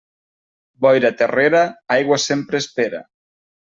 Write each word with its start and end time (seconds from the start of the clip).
Boira 0.85 1.13
terrera, 1.21 1.63
aigua 1.99 2.21
sempre 2.29 2.67
espera. 2.67 3.09